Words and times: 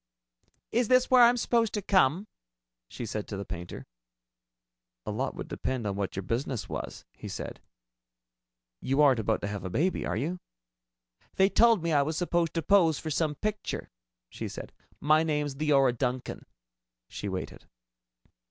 "Is 0.71 0.87
this 0.87 1.11
where 1.11 1.21
I'm 1.21 1.37
supposed 1.37 1.75
to 1.75 1.81
come?" 1.83 2.25
she 2.87 3.05
said 3.05 3.27
to 3.27 3.37
the 3.37 3.45
painter. 3.45 3.85
"A 5.05 5.11
lot 5.11 5.35
would 5.35 5.47
depend 5.47 5.85
on 5.85 5.95
what 5.95 6.15
your 6.15 6.23
business 6.23 6.67
was," 6.67 7.05
he 7.13 7.27
said. 7.27 7.61
"You 8.81 9.03
aren't 9.03 9.19
about 9.19 9.41
to 9.41 9.47
have 9.47 9.63
a 9.63 9.69
baby, 9.69 10.03
are 10.03 10.17
you?" 10.17 10.39
"They 11.35 11.49
told 11.49 11.83
me 11.83 11.93
I 11.93 12.01
was 12.01 12.17
supposed 12.17 12.55
to 12.55 12.63
pose 12.63 12.97
for 12.97 13.11
some 13.11 13.35
picture," 13.35 13.91
she 14.27 14.47
said. 14.47 14.73
"My 14.99 15.21
name's 15.21 15.53
Leora 15.53 15.95
Duncan." 15.95 16.47
She 17.07 17.29
waited. 17.29 17.67